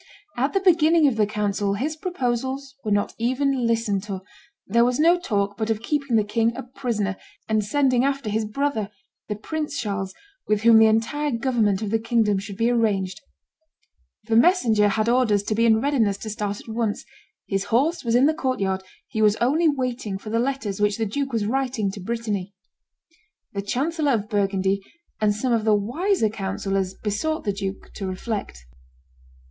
At 0.35 0.53
the 0.53 0.59
beginning 0.59 1.05
of 1.07 1.15
the 1.15 1.27
council 1.27 1.75
his 1.75 1.95
proposals 1.95 2.73
were 2.83 2.89
not 2.89 3.13
even 3.19 3.67
listened 3.67 4.01
to; 4.05 4.23
there 4.65 4.83
was 4.83 4.99
no 4.99 5.19
talk 5.19 5.57
but 5.57 5.69
of 5.69 5.83
keeping 5.83 6.15
the 6.15 6.23
king 6.23 6.57
a 6.57 6.63
prisoner, 6.63 7.17
and 7.47 7.63
sending 7.63 8.03
after 8.03 8.27
his 8.27 8.43
brother, 8.45 8.89
the 9.29 9.35
Prince 9.35 9.79
Charles, 9.79 10.15
with 10.47 10.63
whom 10.63 10.79
the 10.79 10.87
entire 10.87 11.29
government 11.29 11.83
of 11.83 11.91
the 11.91 11.99
kingdom 11.99 12.39
should 12.39 12.57
be 12.57 12.71
arranged; 12.71 13.21
the 14.23 14.35
messenger 14.35 14.87
had 14.87 15.07
orders 15.07 15.43
to 15.43 15.53
be 15.53 15.67
in 15.67 15.79
readiness 15.81 16.17
to 16.17 16.31
start 16.31 16.61
at 16.61 16.67
once; 16.67 17.05
his 17.47 17.65
horse 17.65 18.03
was 18.03 18.15
in 18.15 18.25
the 18.25 18.33
court 18.33 18.59
yard; 18.59 18.81
he 19.07 19.21
was 19.21 19.35
only 19.35 19.69
waiting 19.69 20.17
for 20.17 20.31
the 20.31 20.39
letters 20.39 20.81
which 20.81 20.97
the 20.97 21.05
duke 21.05 21.31
was 21.31 21.45
writing 21.45 21.91
to 21.91 21.99
Brittany. 21.99 22.55
The 23.53 23.61
chancellor 23.61 24.13
of 24.13 24.29
Burgundy 24.29 24.81
and 25.19 25.35
some 25.35 25.53
of 25.53 25.63
the 25.63 25.75
wiser 25.75 26.29
councillors 26.29 26.95
besought 26.95 27.43
the 27.43 27.53
duke 27.53 27.93
to 27.93 28.07
reflect. 28.07 28.65